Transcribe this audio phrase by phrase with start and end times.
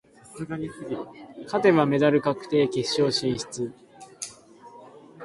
[1.43, 3.71] 勝てばメダル確定、決勝進出。